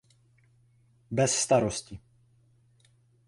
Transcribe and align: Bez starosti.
Bez 1.17 1.31
starosti. 1.41 1.95